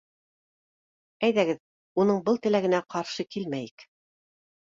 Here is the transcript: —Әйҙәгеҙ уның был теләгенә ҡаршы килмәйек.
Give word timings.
—Әйҙәгеҙ 1.27 1.59
уның 2.05 2.23
был 2.31 2.41
теләгенә 2.47 2.81
ҡаршы 2.95 3.27
килмәйек. 3.37 3.87